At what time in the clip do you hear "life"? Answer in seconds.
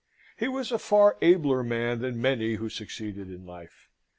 3.45-3.91